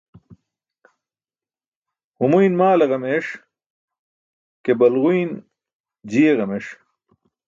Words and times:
Humuyn 2.17 2.53
maale 2.59 2.85
ġameṣ 2.91 3.27
ke, 4.63 4.71
balguyn 4.79 5.31
jiye 6.09 6.33
ġameṣ. 6.39 6.65